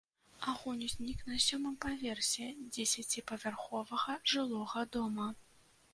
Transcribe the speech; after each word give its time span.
Агонь 0.51 0.79
узнік 0.87 1.19
на 1.31 1.35
сёмым 1.47 1.75
паверсе 1.85 2.47
дзесяціпавярховага 2.73 4.19
жылога 4.33 4.79
дома. 4.97 5.33